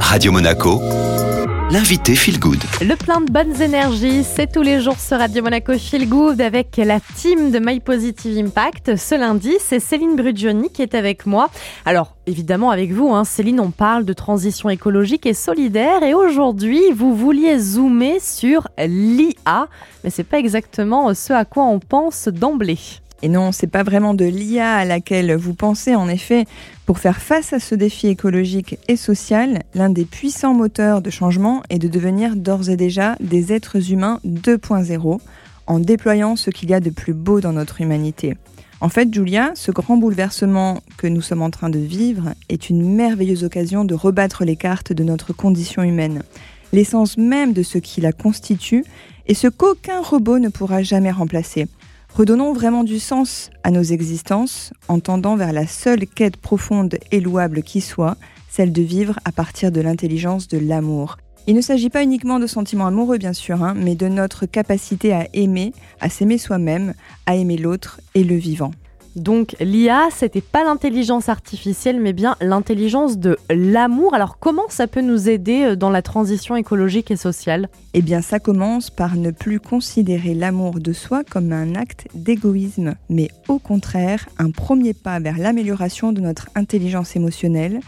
[0.00, 0.80] Radio Monaco,
[1.70, 2.62] l'invité Feel Good.
[2.80, 6.76] Le plein de bonnes énergies, c'est tous les jours sur Radio Monaco Feel Good avec
[6.76, 8.96] la team de My Positive Impact.
[8.96, 11.50] Ce lundi, c'est Céline Brugioni qui est avec moi.
[11.84, 16.02] Alors, évidemment, avec vous, hein, Céline, on parle de transition écologique et solidaire.
[16.02, 19.68] Et aujourd'hui, vous vouliez zoomer sur l'IA,
[20.02, 22.78] mais c'est pas exactement ce à quoi on pense d'emblée.
[23.22, 25.94] Et non, c'est pas vraiment de l'IA à laquelle vous pensez.
[25.94, 26.44] En effet,
[26.84, 31.62] pour faire face à ce défi écologique et social, l'un des puissants moteurs de changement
[31.70, 35.20] est de devenir d'ores et déjà des êtres humains 2.0
[35.66, 38.36] en déployant ce qu'il y a de plus beau dans notre humanité.
[38.80, 42.94] En fait, Julia, ce grand bouleversement que nous sommes en train de vivre est une
[42.94, 46.22] merveilleuse occasion de rebattre les cartes de notre condition humaine,
[46.72, 48.84] l'essence même de ce qui la constitue
[49.26, 51.68] et ce qu'aucun robot ne pourra jamais remplacer.
[52.16, 57.20] Redonnons vraiment du sens à nos existences en tendant vers la seule quête profonde et
[57.20, 58.16] louable qui soit,
[58.48, 61.18] celle de vivre à partir de l'intelligence de l'amour.
[61.46, 65.12] Il ne s'agit pas uniquement de sentiments amoureux bien sûr, hein, mais de notre capacité
[65.12, 66.94] à aimer, à s'aimer soi-même,
[67.26, 68.70] à aimer l'autre et le vivant.
[69.16, 74.12] Donc l'IA, c'était pas l'intelligence artificielle, mais bien l'intelligence de l'amour.
[74.12, 77.70] Alors comment ça peut nous aider euh, dans la transition écologique et sociale?
[77.94, 82.94] Eh bien ça commence par ne plus considérer l'amour de soi comme un acte d'égoïsme,
[83.08, 87.80] mais au contraire un premier pas vers l'amélioration de notre intelligence émotionnelle,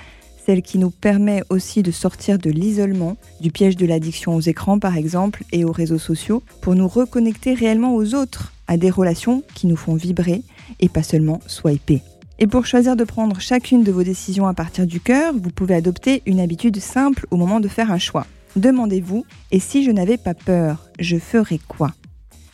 [0.46, 4.78] celle qui nous permet aussi de sortir de l'isolement, du piège de l'addiction aux écrans
[4.78, 9.42] par exemple et aux réseaux sociaux, pour nous reconnecter réellement aux autres, à des relations
[9.54, 10.42] qui nous font vibrer
[10.78, 12.02] et pas seulement swiper.
[12.38, 15.74] Et pour choisir de prendre chacune de vos décisions à partir du cœur, vous pouvez
[15.74, 18.26] adopter une habitude simple au moment de faire un choix.
[18.54, 21.92] Demandez-vous, et si je n'avais pas peur, je ferais quoi?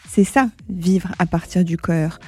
[0.08, 2.18] C'est ça, vivre à partir du cœur.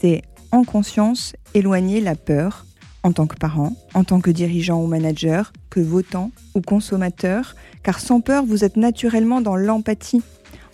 [0.00, 2.66] C'est en conscience éloigner la peur
[3.02, 8.00] en tant que parent, en tant que dirigeant ou manager, que votant ou consommateur, car
[8.00, 10.22] sans peur, vous êtes naturellement dans l'empathie.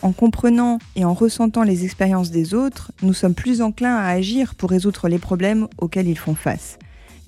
[0.03, 4.54] En comprenant et en ressentant les expériences des autres, nous sommes plus enclins à agir
[4.56, 6.78] pour résoudre les problèmes auxquels ils font face.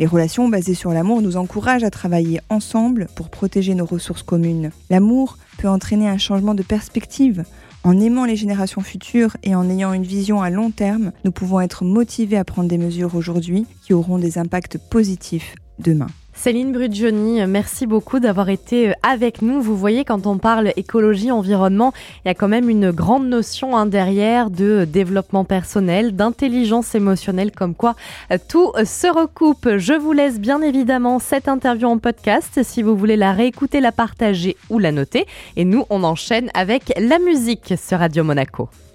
[0.01, 4.73] Les relations basées sur l'amour nous encouragent à travailler ensemble pour protéger nos ressources communes.
[4.91, 7.45] L'amour peut entraîner un changement de perspective,
[7.85, 11.61] en aimant les générations futures et en ayant une vision à long terme, nous pouvons
[11.61, 16.09] être motivés à prendre des mesures aujourd'hui qui auront des impacts positifs demain.
[16.37, 19.63] Céline Brugioni, merci beaucoup d'avoir été euh, avec nous.
[19.63, 21.93] Vous voyez, quand on parle écologie, environnement,
[22.25, 27.53] il y a quand même une grande notion hein, derrière de développement personnel, d'intelligence émotionnelle,
[27.53, 27.95] comme quoi
[28.33, 29.79] euh, tout euh, se recoupe.
[29.79, 33.93] Je vous laisse bien évidemment cette interview en podcast si vous voulez la réécouter, la
[33.93, 35.27] partager ou la noter.
[35.57, 38.69] Et nous, on enchaîne avec la musique sur Radio Monaco.